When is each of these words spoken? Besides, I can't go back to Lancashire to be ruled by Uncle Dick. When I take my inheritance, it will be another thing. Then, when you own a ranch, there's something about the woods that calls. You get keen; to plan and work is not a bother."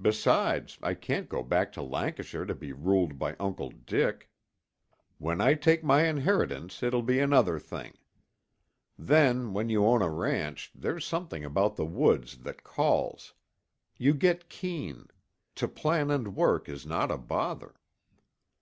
Besides, 0.00 0.78
I 0.82 0.94
can't 0.94 1.28
go 1.28 1.42
back 1.42 1.70
to 1.72 1.82
Lancashire 1.82 2.46
to 2.46 2.54
be 2.54 2.72
ruled 2.72 3.18
by 3.18 3.34
Uncle 3.38 3.68
Dick. 3.68 4.30
When 5.18 5.42
I 5.42 5.52
take 5.52 5.84
my 5.84 6.04
inheritance, 6.06 6.82
it 6.82 6.94
will 6.94 7.02
be 7.02 7.20
another 7.20 7.58
thing. 7.58 7.92
Then, 8.98 9.52
when 9.52 9.68
you 9.68 9.84
own 9.84 10.00
a 10.00 10.08
ranch, 10.08 10.72
there's 10.74 11.04
something 11.04 11.44
about 11.44 11.76
the 11.76 11.84
woods 11.84 12.38
that 12.38 12.64
calls. 12.64 13.34
You 13.98 14.14
get 14.14 14.48
keen; 14.48 15.08
to 15.56 15.68
plan 15.68 16.10
and 16.10 16.34
work 16.34 16.66
is 16.66 16.86
not 16.86 17.10
a 17.10 17.18
bother." 17.18 17.74